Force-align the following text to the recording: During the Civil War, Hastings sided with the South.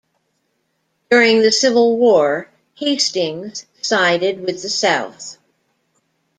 During 1.11 1.43
the 1.43 1.51
Civil 1.51 1.95
War, 1.95 2.49
Hastings 2.73 3.67
sided 3.83 4.39
with 4.43 4.63
the 4.63 4.69
South. 4.69 5.37